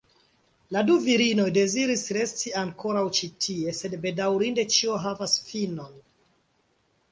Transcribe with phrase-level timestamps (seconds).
[0.75, 6.05] La du virinoj deziris resti ankoraŭ ĉi tie, sed bedaŭrinde ĉio havas finon.